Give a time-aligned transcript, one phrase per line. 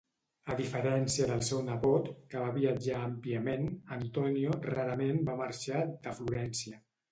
[0.51, 3.69] A diferència del seu nebot, que va viatjar àmpliament,
[3.99, 6.85] Antonio rarament va marxar de Florència.